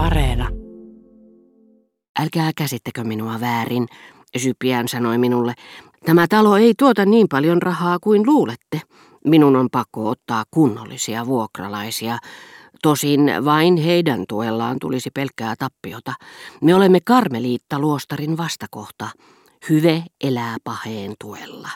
Areena. 0.00 0.48
Älkää 2.20 2.50
käsittekö 2.56 3.04
minua 3.04 3.40
väärin, 3.40 3.86
Sypiään 4.36 4.88
sanoi 4.88 5.18
minulle. 5.18 5.54
Tämä 6.04 6.26
talo 6.28 6.56
ei 6.56 6.74
tuota 6.78 7.04
niin 7.06 7.26
paljon 7.28 7.62
rahaa 7.62 7.98
kuin 7.98 8.26
luulette. 8.26 8.80
Minun 9.24 9.56
on 9.56 9.68
pakko 9.72 10.08
ottaa 10.08 10.44
kunnollisia 10.50 11.26
vuokralaisia. 11.26 12.18
Tosin 12.82 13.32
vain 13.44 13.76
heidän 13.76 14.24
tuellaan 14.28 14.76
tulisi 14.80 15.10
pelkkää 15.14 15.54
tappiota. 15.58 16.12
Me 16.62 16.74
olemme 16.74 16.98
Karmeliitta-luostarin 17.04 18.36
vastakohta. 18.36 19.08
Hyve 19.68 20.04
elää 20.20 20.56
paheen 20.64 21.14
tuella. 21.20 21.68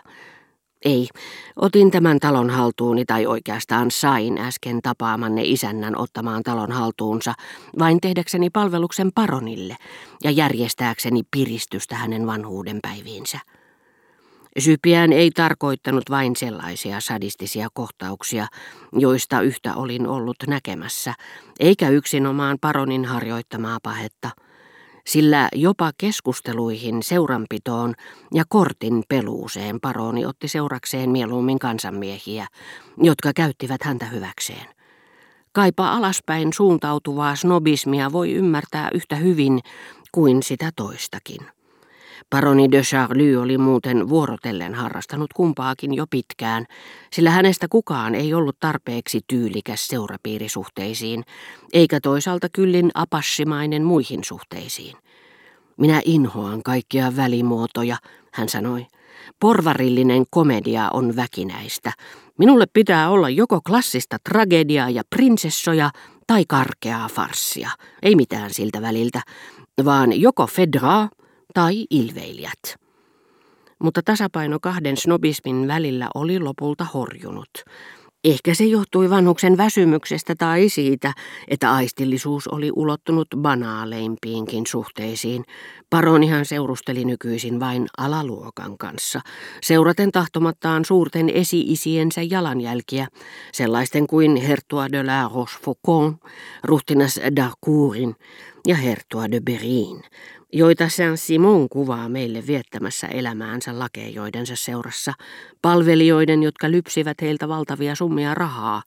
Ei, 0.85 1.09
otin 1.57 1.91
tämän 1.91 2.19
talon 2.19 2.51
haltuuni 2.51 3.05
tai 3.05 3.27
oikeastaan 3.27 3.91
sain 3.91 4.39
äsken 4.39 4.83
tapaamanne 4.83 5.43
isännän 5.45 5.99
ottamaan 6.01 6.43
talon 6.43 6.73
haltuunsa 6.73 7.35
vain 7.79 8.01
tehdäkseni 8.01 8.51
palveluksen 8.51 9.11
paronille 9.15 9.77
ja 10.25 10.31
järjestääkseni 10.31 11.23
piristystä 11.31 11.95
hänen 11.95 12.27
vanhuuden 12.27 12.79
päiviinsä. 12.83 13.39
Sypiään 14.59 15.13
ei 15.13 15.31
tarkoittanut 15.31 16.05
vain 16.11 16.37
sellaisia 16.37 17.01
sadistisia 17.01 17.69
kohtauksia, 17.75 18.47
joista 18.93 19.41
yhtä 19.41 19.75
olin 19.75 20.07
ollut 20.07 20.37
näkemässä, 20.47 21.15
eikä 21.61 21.89
yksinomaan 21.89 22.59
paronin 22.61 23.05
harjoittamaa 23.05 23.79
pahetta– 23.83 24.31
sillä 25.07 25.49
jopa 25.55 25.91
keskusteluihin, 25.99 27.03
seuranpitoon 27.03 27.95
ja 28.35 28.45
kortin 28.49 29.03
peluuseen 29.09 29.81
paroni 29.81 30.27
otti 30.27 30.49
seurakseen 30.49 31.11
mieluummin 31.11 31.59
kansanmiehiä, 31.59 32.47
jotka 33.03 33.33
käyttivät 33.33 33.83
häntä 33.83 34.07
hyväkseen. 34.07 34.67
Kaipa 35.53 35.93
alaspäin 35.93 36.53
suuntautuvaa 36.53 37.37
snobismia 37.37 38.13
voi 38.13 38.33
ymmärtää 38.33 38.91
yhtä 38.95 39.17
hyvin 39.17 39.61
kuin 40.13 40.43
sitä 40.43 40.71
toistakin. 40.77 41.41
Paroni 42.31 42.71
de 42.73 42.83
Charlie 42.83 43.37
oli 43.37 43.59
muuten 43.59 44.09
vuorotellen 44.09 44.75
harrastanut 44.75 45.33
kumpaakin 45.33 45.95
jo 45.95 46.07
pitkään, 46.11 46.67
sillä 47.13 47.31
hänestä 47.31 47.67
kukaan 47.71 48.15
ei 48.15 48.35
ollut 48.35 48.57
tarpeeksi 48.61 49.21
tyylikäs 49.27 49.89
seurapiirisuhteisiin, 49.89 51.25
eikä 51.73 52.01
toisaalta 52.01 52.49
kyllin 52.53 52.91
apassimainen 52.95 53.85
muihin 53.85 54.25
suhteisiin. 54.25 54.97
Minä 55.77 56.01
inhoan 56.05 56.63
kaikkia 56.63 57.17
välimuotoja, 57.17 57.97
hän 58.33 58.49
sanoi. 58.49 58.87
Porvarillinen 59.41 60.25
komedia 60.31 60.91
on 60.93 61.17
väkinäistä. 61.17 61.93
Minulle 62.39 62.67
pitää 62.73 63.11
olla 63.11 63.29
joko 63.29 63.61
klassista 63.61 64.17
tragediaa 64.29 64.91
ja 64.91 65.03
prinsessoja 65.11 65.91
tai 66.27 66.45
karkeaa 66.49 67.09
farssia. 67.09 67.71
Ei 68.03 68.17
mitään 68.17 68.55
siltä 68.55 68.83
väliltä, 68.83 69.21
vaan 69.85 70.21
joko 70.21 70.47
Fedraa 70.47 71.09
tai 71.55 71.87
ilveilijät. 71.91 72.77
Mutta 73.79 74.03
tasapaino 74.05 74.59
kahden 74.61 74.97
snobismin 74.97 75.69
välillä 75.69 76.09
oli 76.15 76.39
lopulta 76.39 76.87
horjunut. 76.95 77.51
Ehkä 78.25 78.55
se 78.55 78.65
johtui 78.65 79.11
vanhuksen 79.11 79.57
väsymyksestä 79.57 80.35
tai 80.39 80.69
siitä, 80.69 81.13
että 81.49 81.73
aistillisuus 81.73 82.49
oli 82.49 82.71
ulottunut 82.77 83.29
banaaleimpiinkin 83.37 84.67
suhteisiin. 84.67 85.45
Paronihan 85.91 86.45
seurusteli 86.45 87.05
nykyisin 87.05 87.61
vain 87.61 87.87
alaluokan 87.99 88.79
kanssa, 88.79 89.21
seuraten 89.63 90.13
tahtomattaan 90.13 90.85
suurten 90.85 91.31
esi-isiensä 91.35 92.23
jalanjälkiä, 92.23 93.09
sellaisten 93.53 94.07
kuin 94.07 94.37
Hertua 94.37 94.93
de 94.93 95.03
la 95.03 95.31
Rochefoucauld, 95.35 96.15
ruhtinas 96.65 97.21
d'Arcourin 97.21 98.15
ja 98.67 98.77
Hertua 98.77 99.31
de 99.31 99.41
Berin, 99.41 100.03
joita 100.57 100.89
Saint-Simon 100.89 101.69
kuvaa 101.69 102.09
meille 102.09 102.47
viettämässä 102.47 103.07
elämäänsä 103.07 103.79
lakeijoidensa 103.79 104.57
seurassa, 104.57 105.13
palvelijoiden, 105.63 106.43
jotka 106.43 106.71
lypsivät 106.71 107.23
heiltä 107.23 107.49
valtavia 107.49 107.95
summia 107.95 108.35
rahaa 108.35 108.83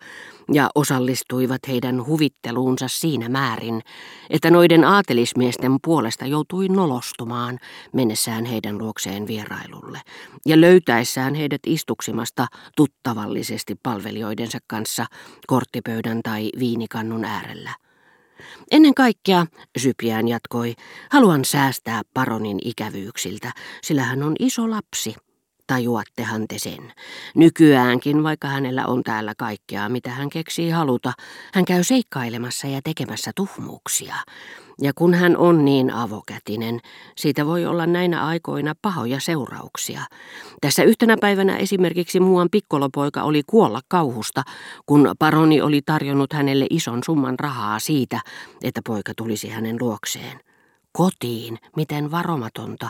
ja 0.53 0.69
osallistuivat 0.75 1.61
heidän 1.67 2.05
huvitteluunsa 2.05 2.87
siinä 2.87 3.29
määrin, 3.29 3.81
että 4.29 4.51
noiden 4.51 4.83
aatelismiesten 4.83 5.77
puolesta 5.83 6.25
joutui 6.25 6.67
nolostumaan 6.67 7.59
mennessään 7.93 8.45
heidän 8.45 8.77
luokseen 8.77 9.27
vierailulle 9.27 10.01
ja 10.45 10.61
löytäessään 10.61 11.35
heidät 11.35 11.61
istuksimasta 11.65 12.47
tuttavallisesti 12.75 13.75
palvelijoidensa 13.83 14.57
kanssa 14.67 15.05
korttipöydän 15.47 16.21
tai 16.23 16.49
viinikannun 16.59 17.25
äärellä. 17.25 17.86
Ennen 18.71 18.93
kaikkea, 18.93 19.45
Sypiään 19.77 20.27
jatkoi, 20.27 20.75
haluan 21.11 21.45
säästää 21.45 22.01
paronin 22.13 22.59
ikävyyksiltä, 22.63 23.51
sillä 23.83 24.03
hän 24.03 24.23
on 24.23 24.35
iso 24.39 24.69
lapsi. 24.69 25.15
Tajuattehan 25.67 26.47
te 26.47 26.59
sen. 26.59 26.93
Nykyäänkin, 27.35 28.23
vaikka 28.23 28.47
hänellä 28.47 28.85
on 28.85 29.03
täällä 29.03 29.33
kaikkea, 29.37 29.89
mitä 29.89 30.09
hän 30.09 30.29
keksii 30.29 30.69
haluta, 30.69 31.13
hän 31.53 31.65
käy 31.65 31.83
seikkailemassa 31.83 32.67
ja 32.67 32.81
tekemässä 32.83 33.31
tuhmuuksia. 33.35 34.15
Ja 34.81 34.91
kun 34.95 35.13
hän 35.13 35.37
on 35.37 35.65
niin 35.65 35.93
avokätinen, 35.93 36.79
siitä 37.17 37.45
voi 37.45 37.65
olla 37.65 37.85
näinä 37.85 38.25
aikoina 38.25 38.73
pahoja 38.81 39.19
seurauksia. 39.19 40.01
Tässä 40.61 40.83
yhtenä 40.83 41.17
päivänä 41.21 41.57
esimerkiksi 41.57 42.19
muuan 42.19 42.47
pikkolopoika 42.51 43.23
oli 43.23 43.41
kuolla 43.47 43.81
kauhusta, 43.87 44.43
kun 44.85 45.11
paroni 45.19 45.61
oli 45.61 45.81
tarjonnut 45.85 46.33
hänelle 46.33 46.67
ison 46.69 47.01
summan 47.05 47.39
rahaa 47.39 47.79
siitä, 47.79 48.21
että 48.63 48.81
poika 48.85 49.13
tulisi 49.17 49.49
hänen 49.49 49.77
luokseen. 49.79 50.39
Kotiin, 50.91 51.57
miten 51.75 52.11
varomatonta. 52.11 52.89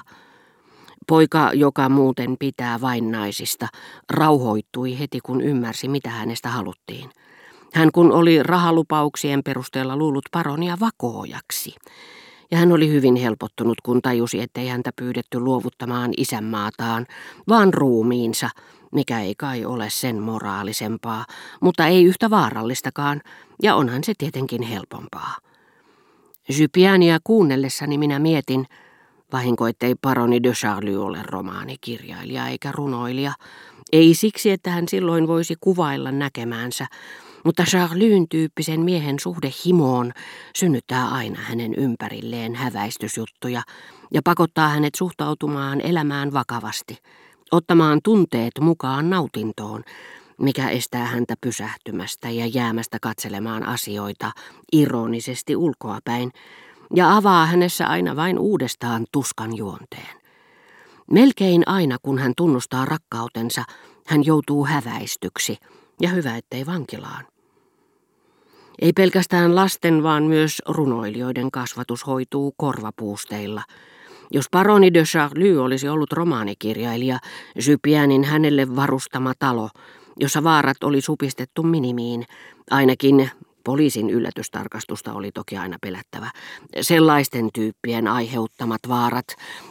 Poika, 1.08 1.52
joka 1.53 1.90
muuten 1.90 2.35
pitää 2.40 2.81
vain 2.81 3.12
naisista, 3.12 3.68
rauhoittui 4.09 5.00
heti 5.00 5.19
kun 5.24 5.41
ymmärsi, 5.41 5.88
mitä 5.88 6.09
hänestä 6.09 6.50
haluttiin. 6.50 7.09
Hän 7.74 7.91
kun 7.91 8.12
oli 8.12 8.44
rahalupauksien 8.44 9.44
perusteella 9.44 9.97
luullut 9.97 10.25
paronia 10.31 10.78
vakoojaksi. 10.80 11.75
Ja 12.52 12.58
hän 12.58 12.72
oli 12.72 12.90
hyvin 12.90 13.16
helpottunut, 13.16 13.81
kun 13.81 14.02
tajusi, 14.02 14.41
ettei 14.41 14.68
häntä 14.68 14.91
pyydetty 14.96 15.40
luovuttamaan 15.40 16.12
isänmaataan, 16.18 17.06
vaan 17.47 17.74
ruumiinsa, 17.74 18.50
mikä 18.91 19.19
ei 19.19 19.35
kai 19.38 19.66
ole 19.66 19.90
sen 19.90 20.22
moraalisempaa, 20.22 21.25
mutta 21.62 21.88
ei 21.88 22.03
yhtä 22.03 22.29
vaarallistakaan, 22.29 23.22
ja 23.64 23.75
onhan 23.75 24.03
se 24.03 24.14
tietenkin 24.18 24.62
helpompaa. 24.62 25.35
Sypiania 26.52 27.18
kuunnellessani 27.24 27.97
minä 27.97 28.19
mietin, 28.19 28.66
vahinko 29.32 29.68
ettei 29.68 29.96
paroni 30.02 30.44
de 30.44 30.52
Charlie 30.52 30.98
ole 30.98 31.20
romaanikirjailija 31.24 32.48
eikä 32.48 32.72
runoilija, 32.72 33.34
ei 33.92 34.14
siksi, 34.14 34.52
että 34.52 34.70
hän 34.70 34.88
silloin 34.88 35.28
voisi 35.28 35.56
kuvailla 35.62 36.12
näkemäänsä, 36.12 36.88
mutta 37.44 37.64
Charlyn 37.64 38.30
tyyppisen 38.30 38.82
miehen 38.82 39.20
suhde 39.20 39.52
himoon 39.66 40.12
synnyttää 40.56 41.08
aina 41.08 41.40
hänen 41.42 41.74
ympärilleen 41.74 42.56
häväistysjuttuja 42.56 43.62
ja 44.14 44.22
pakottaa 44.24 44.70
hänet 44.70 44.96
suhtautumaan 44.96 45.82
elämään 45.82 46.34
vakavasti, 46.34 46.98
ottamaan 47.52 48.00
tunteet 48.04 48.52
mukaan 48.62 49.09
nautintoon, 49.09 49.84
mikä 50.38 50.70
estää 50.70 51.06
häntä 51.06 51.36
pysähtymästä 51.42 52.30
ja 52.30 52.46
jäämästä 52.46 52.98
katselemaan 53.02 53.64
asioita 53.64 54.32
ironisesti 54.72 55.56
ulkoapäin 55.56 56.32
ja 56.96 57.16
avaa 57.16 57.46
hänessä 57.46 57.88
aina 57.88 58.16
vain 58.16 58.40
uudestaan 58.40 59.06
tuskan 59.12 59.58
juonteen. 59.58 60.18
Melkein 61.12 61.64
aina 61.66 61.98
kun 62.02 62.20
hän 62.20 62.34
tunnustaa 62.38 62.86
rakkautensa, 62.86 63.64
hän 64.08 64.25
joutuu 64.25 64.66
häväistyksi, 64.66 65.58
ja 66.02 66.09
hyvä 66.09 66.38
ettei 66.38 66.66
vankilaan. 66.66 67.26
Ei 68.81 68.94
pelkästään 68.94 69.56
lasten, 69.56 70.03
vaan 70.03 70.24
myös 70.24 70.62
runoilijoiden 70.68 71.52
kasvatus 71.52 72.08
hoituu 72.08 72.53
korvapuusteilla. 72.58 73.64
Jos 74.32 74.46
paroni 74.52 74.94
de 74.94 75.03
Charlie 75.03 75.58
olisi 75.58 75.90
ollut 75.90 76.14
romaanikirjailija, 76.14 77.20
Sypiänin 77.59 78.23
hänelle 78.23 78.76
varustama 78.76 79.34
talo, 79.40 79.70
jossa 80.20 80.44
vaarat 80.44 80.84
oli 80.84 81.02
supistettu 81.02 81.64
minimiin, 81.64 82.26
ainakin 82.72 83.32
Poliisin 83.67 84.09
yllätystarkastusta 84.09 85.14
oli 85.14 85.31
toki 85.31 85.58
aina 85.58 85.78
pelättävä. 85.81 86.31
Sellaisten 86.81 87.49
tyyppien 87.53 88.08
aiheuttamat 88.08 88.81
vaarat, 88.87 89.25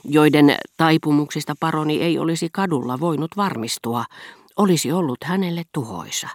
joiden 0.04 0.54
taipumuksista 0.76 1.54
paroni 1.60 2.02
ei 2.02 2.19
olisi 2.19 2.48
kadulla 2.52 3.00
voinut 3.00 3.31
varmistua, 3.37 4.04
olisi 4.56 4.93
ollut 4.93 5.25
hänelle 5.25 5.62
tuhoisa. 5.75 6.28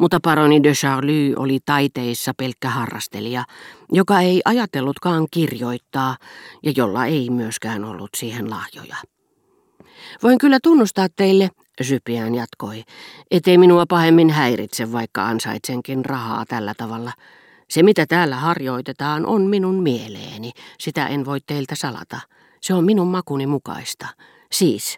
Mutta 0.00 0.18
paroni 0.22 0.62
de 0.62 0.72
Charlie 0.72 1.34
oli 1.36 1.58
taiteissa 1.64 2.32
pelkkä 2.36 2.68
harrastelija, 2.68 3.44
joka 3.92 4.20
ei 4.20 4.40
ajatellutkaan 4.44 5.26
kirjoittaa 5.30 6.16
ja 6.62 6.72
jolla 6.76 7.06
ei 7.06 7.30
myöskään 7.30 7.84
ollut 7.84 8.10
siihen 8.16 8.50
lahjoja. 8.50 8.96
Voin 10.22 10.38
kyllä 10.38 10.58
tunnustaa 10.62 11.06
teille, 11.16 11.50
Sypiään 11.84 12.34
jatkoi, 12.34 12.84
ettei 13.30 13.58
minua 13.58 13.86
pahemmin 13.88 14.30
häiritse, 14.30 14.92
vaikka 14.92 15.26
ansaitsenkin 15.26 16.04
rahaa 16.04 16.44
tällä 16.48 16.74
tavalla. 16.74 17.12
Se, 17.68 17.82
mitä 17.82 18.06
täällä 18.06 18.36
harjoitetaan, 18.36 19.26
on 19.26 19.42
minun 19.42 19.82
mieleeni. 19.82 20.52
Sitä 20.78 21.06
en 21.06 21.24
voi 21.24 21.38
teiltä 21.46 21.74
salata. 21.74 22.20
Se 22.60 22.74
on 22.74 22.84
minun 22.84 23.08
makuni 23.08 23.46
mukaista. 23.46 24.06
Siis, 24.52 24.96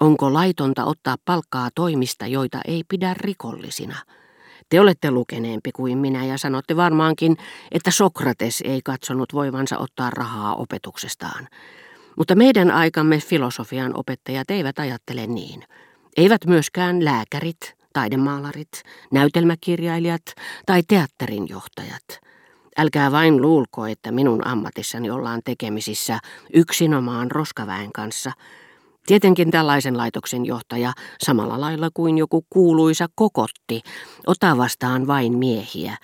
onko 0.00 0.32
laitonta 0.32 0.84
ottaa 0.84 1.16
palkkaa 1.24 1.68
toimista, 1.74 2.26
joita 2.26 2.60
ei 2.66 2.82
pidä 2.88 3.14
rikollisina? 3.14 3.96
Te 4.68 4.80
olette 4.80 5.10
lukeneempi 5.10 5.72
kuin 5.72 5.98
minä 5.98 6.24
ja 6.24 6.38
sanotte 6.38 6.76
varmaankin, 6.76 7.36
että 7.70 7.90
Sokrates 7.90 8.62
ei 8.66 8.80
katsonut 8.84 9.32
voivansa 9.32 9.78
ottaa 9.78 10.10
rahaa 10.10 10.54
opetuksestaan. 10.54 11.48
Mutta 12.16 12.34
meidän 12.34 12.70
aikamme 12.70 13.18
filosofian 13.18 13.98
opettajat 13.98 14.50
eivät 14.50 14.78
ajattele 14.78 15.26
niin. 15.26 15.64
Eivät 16.16 16.46
myöskään 16.46 17.04
lääkärit, 17.04 17.74
taidemaalarit, 17.92 18.82
näytelmäkirjailijat 19.12 20.22
tai 20.66 20.82
teatterinjohtajat. 20.88 22.20
Älkää 22.78 23.12
vain 23.12 23.42
luulko, 23.42 23.86
että 23.86 24.12
minun 24.12 24.46
ammatissani 24.46 25.10
ollaan 25.10 25.40
tekemisissä 25.44 26.18
yksinomaan 26.54 27.30
roskaväen 27.30 27.92
kanssa. 27.92 28.32
Tietenkin 29.06 29.50
tällaisen 29.50 29.96
laitoksen 29.96 30.46
johtaja, 30.46 30.92
samalla 31.22 31.60
lailla 31.60 31.88
kuin 31.94 32.18
joku 32.18 32.46
kuuluisa 32.50 33.06
kokotti, 33.14 33.82
ottaa 34.26 34.56
vastaan 34.56 35.06
vain 35.06 35.38
miehiä, 35.38 35.96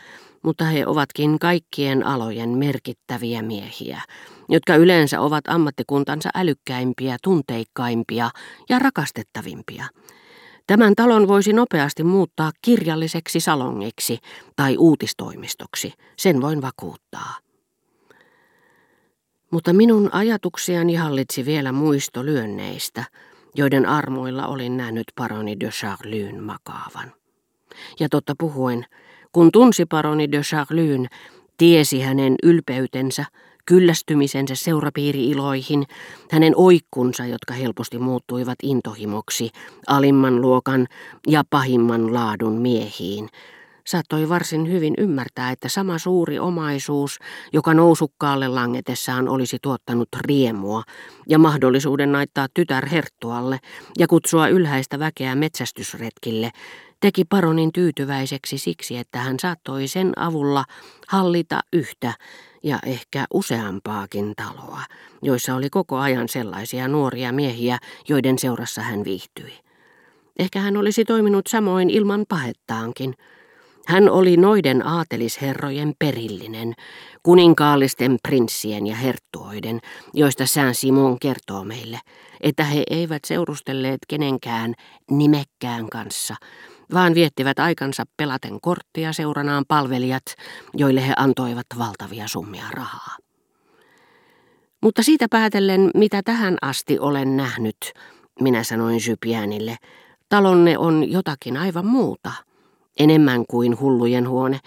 mutta 0.43 0.65
he 0.65 0.87
ovatkin 0.87 1.39
kaikkien 1.39 2.07
alojen 2.07 2.51
merkittäviä 2.51 3.43
miehiä, 3.43 4.03
jotka 4.49 4.77
yleensä 4.77 5.21
ovat 5.21 5.45
ammattikuntansa 5.49 6.29
älykkäimpiä, 6.35 7.17
tunteikkaimpia 7.23 8.31
ja 8.69 8.79
rakastettavimpia. 8.79 9.85
Tämän 10.67 10.95
talon 10.95 11.29
voisi 11.29 11.53
nopeasti 11.53 12.05
muuttaa 12.05 12.51
kirjalliseksi 12.63 13.41
salongiksi 13.41 14.19
tai 14.57 14.77
uutistoimistoksi, 14.77 15.93
sen 16.19 16.41
voin 16.41 16.63
vakuuttaa. 16.63 17.35
Mutta 19.51 19.73
minun 19.73 20.11
ajatuksiani 20.13 20.95
hallitsi 20.95 21.45
vielä 21.45 21.73
muisto 21.73 22.25
lyönneistä, 22.25 23.05
joiden 23.55 23.87
armoilla 23.87 24.47
olin 24.47 24.77
nähnyt 24.77 25.05
paroni 25.15 25.61
de 25.61 25.69
Charlyn 25.69 26.43
makaavan. 26.43 27.13
Ja 28.01 28.09
totta 28.09 28.35
puhuen, 28.39 28.87
kun 29.33 29.53
tunsi 29.53 29.87
paroni 29.87 30.33
de 30.33 30.41
Charlyn, 30.41 31.07
tiesi 31.59 32.01
hänen 32.01 32.35
ylpeytensä, 32.43 33.25
kyllästymisensä 33.67 34.55
seurapiiriiloihin, 34.55 35.85
hänen 36.31 36.53
oikkunsa, 36.57 37.27
jotka 37.27 37.55
helposti 37.55 37.99
muuttuivat 37.99 38.59
intohimoksi, 38.63 39.51
alimman 39.87 40.41
luokan 40.41 40.87
ja 41.27 41.43
pahimman 41.51 42.15
laadun 42.15 42.53
miehiin, 42.53 43.29
saattoi 43.89 44.29
varsin 44.29 44.73
hyvin 44.73 44.95
ymmärtää, 44.99 45.51
että 45.51 45.69
sama 45.69 45.99
suuri 45.99 46.39
omaisuus, 46.39 47.19
joka 47.53 47.75
nousukkaalle 47.75 48.49
langetessaan 48.49 49.29
olisi 49.29 49.59
tuottanut 49.63 50.09
riemua 50.21 50.83
ja 51.29 51.39
mahdollisuuden 51.39 52.13
naittaa 52.13 52.47
tytär 52.55 52.87
herttualle 52.87 53.59
ja 53.99 54.07
kutsua 54.07 54.49
ylhäistä 54.49 54.99
väkeä 54.99 55.35
metsästysretkille, 55.35 56.51
teki 57.01 57.25
paronin 57.25 57.73
tyytyväiseksi 57.73 58.59
siksi, 58.59 58.97
että 58.97 59.19
hän 59.19 59.37
saattoi 59.41 59.89
sen 59.89 60.13
avulla 60.17 60.65
hallita 61.09 61.61
yhtä 61.73 62.13
ja 62.63 62.79
ehkä 62.87 63.25
useampaakin 63.35 64.33
taloa, 64.37 64.83
joissa 65.23 65.55
oli 65.55 65.71
koko 65.71 65.97
ajan 65.97 66.29
sellaisia 66.29 66.89
nuoria 66.89 67.33
miehiä, 67.33 67.79
joiden 68.09 68.39
seurassa 68.39 68.83
hän 68.83 69.05
viihtyi. 69.05 69.53
Ehkä 70.39 70.61
hän 70.61 70.77
olisi 70.77 71.05
toiminut 71.05 71.47
samoin 71.47 71.91
ilman 71.91 72.25
pahettaankin. 72.29 73.15
Hän 73.87 74.11
oli 74.11 74.37
noiden 74.37 74.87
aatelisherrojen 74.87 75.93
perillinen, 75.99 76.75
kuninkaallisten 77.23 78.17
prinssien 78.29 78.87
ja 78.87 78.97
herttuoiden, 78.97 79.81
joista 80.15 80.47
Saint-Simon 80.47 81.19
kertoo 81.21 81.65
meille, 81.65 82.01
että 82.41 82.65
he 82.65 82.83
eivät 82.91 83.25
seurustelleet 83.25 83.99
kenenkään 84.09 84.75
nimekkään 85.11 85.89
kanssa, 85.89 86.35
vaan 86.95 87.15
viettivät 87.15 87.59
aikansa 87.59 88.05
pelaten 88.17 88.61
korttia 88.61 89.13
seuranaan 89.13 89.65
palvelijat, 89.69 90.25
joille 90.75 91.09
he 91.09 91.15
antoivat 91.17 91.67
valtavia 91.79 92.29
summia 92.29 92.65
rahaa. 92.71 93.17
Mutta 94.83 95.03
siitä 95.03 95.27
päätellen, 95.31 95.91
mitä 95.95 96.23
tähän 96.25 96.57
asti 96.63 96.99
olen 96.99 97.37
nähnyt, 97.37 97.77
minä 98.41 98.63
sanoin 98.63 99.01
Sypiänille, 99.01 99.77
talonne 100.29 100.79
on 100.79 101.11
jotakin 101.11 101.57
aivan 101.57 101.87
muuta, 101.87 102.33
enemmän 102.99 103.45
kuin 103.47 103.81
hullujen 103.81 104.29
huone, 104.29 104.61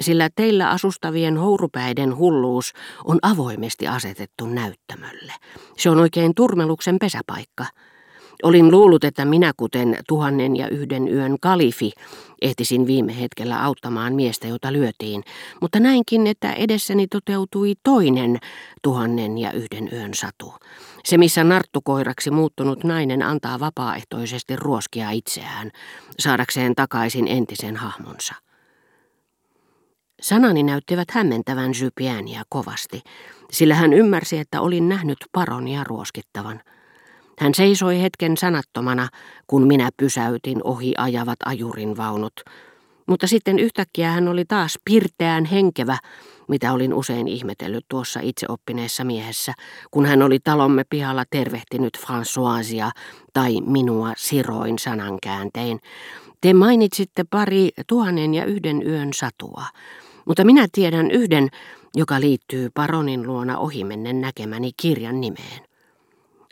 sillä 0.00 0.28
teillä 0.36 0.70
asustavien 0.70 1.36
hourupäiden 1.36 2.16
hulluus 2.16 2.72
on 3.04 3.18
avoimesti 3.22 3.88
asetettu 3.88 4.46
näyttämölle. 4.46 5.32
Se 5.76 5.90
on 5.90 5.98
oikein 5.98 6.34
turmeluksen 6.34 6.96
pesäpaikka. 6.98 7.66
Olin 8.42 8.70
luullut, 8.70 9.04
että 9.04 9.24
minä 9.24 9.52
kuten 9.56 9.96
tuhannen 10.08 10.56
ja 10.56 10.68
yhden 10.68 11.08
yön 11.08 11.36
kalifi 11.40 11.92
ehtisin 12.42 12.86
viime 12.86 13.20
hetkellä 13.20 13.64
auttamaan 13.64 14.14
miestä, 14.14 14.46
jota 14.46 14.72
lyötiin, 14.72 15.22
mutta 15.60 15.80
näinkin, 15.80 16.26
että 16.26 16.52
edessäni 16.52 17.06
toteutui 17.06 17.74
toinen 17.82 18.38
tuhannen 18.82 19.38
ja 19.38 19.52
yhden 19.52 19.88
yön 19.92 20.14
satu. 20.14 20.54
Se, 21.04 21.18
missä 21.18 21.44
narttukoiraksi 21.44 22.30
muuttunut 22.30 22.84
nainen 22.84 23.22
antaa 23.22 23.60
vapaaehtoisesti 23.60 24.56
ruoskia 24.56 25.10
itseään, 25.10 25.70
saadakseen 26.18 26.74
takaisin 26.74 27.28
entisen 27.28 27.76
hahmonsa. 27.76 28.34
Sanani 30.22 30.62
näyttivät 30.62 31.10
hämmentävän 31.10 31.74
Sypiäniä 31.74 32.42
kovasti, 32.48 33.02
sillä 33.52 33.74
hän 33.74 33.92
ymmärsi, 33.92 34.38
että 34.38 34.60
olin 34.60 34.88
nähnyt 34.88 35.18
paronia 35.32 35.84
ruoskittavan. 35.84 36.60
Hän 37.40 37.54
seisoi 37.54 38.02
hetken 38.02 38.36
sanattomana, 38.36 39.08
kun 39.46 39.66
minä 39.66 39.90
pysäytin 39.96 40.62
ohi 40.64 40.94
ajavat 40.98 41.38
ajurin 41.44 41.96
vaunut. 41.96 42.32
Mutta 43.06 43.26
sitten 43.26 43.58
yhtäkkiä 43.58 44.10
hän 44.10 44.28
oli 44.28 44.44
taas 44.44 44.78
pirteään 44.84 45.44
henkevä, 45.44 45.98
mitä 46.48 46.72
olin 46.72 46.94
usein 46.94 47.28
ihmetellyt 47.28 47.84
tuossa 47.88 48.20
itseoppineessa 48.22 49.04
miehessä, 49.04 49.52
kun 49.90 50.06
hän 50.06 50.22
oli 50.22 50.38
talomme 50.38 50.84
pihalla 50.90 51.24
tervehtinyt 51.30 51.98
Françoisia 51.98 52.90
tai 53.32 53.60
minua 53.60 54.12
siroin 54.16 54.78
sanankääntein. 54.78 55.80
Te 56.40 56.54
mainitsitte 56.54 57.24
pari 57.30 57.68
tuhannen 57.86 58.34
ja 58.34 58.44
yhden 58.44 58.86
yön 58.86 59.12
satua, 59.12 59.64
mutta 60.24 60.44
minä 60.44 60.66
tiedän 60.72 61.10
yhden, 61.10 61.48
joka 61.96 62.20
liittyy 62.20 62.70
paronin 62.74 63.26
luona 63.26 63.58
ohimennen 63.58 64.20
näkemäni 64.20 64.70
kirjan 64.76 65.20
nimeen. 65.20 65.69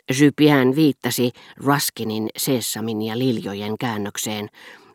Jypiän 0.09 0.75
viittasi 0.75 1.31
Ruskinin, 1.57 2.29
Seessamin 2.37 3.01
ja 3.01 3.17
Liljojen 3.17 3.77
käännökseen, 3.77 4.49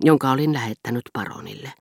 jonka 0.04 0.30
olin 0.30 0.52
lähettänyt 0.52 1.02
paronille. 1.12 1.72